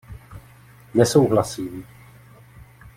Nesouhlasím. 0.95 1.85